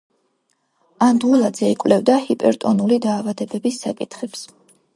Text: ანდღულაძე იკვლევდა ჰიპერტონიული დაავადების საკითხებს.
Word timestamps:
ანდღულაძე 1.07 1.69
იკვლევდა 1.75 2.15
ჰიპერტონიული 2.31 2.99
დაავადების 3.07 3.79
საკითხებს. 3.87 4.45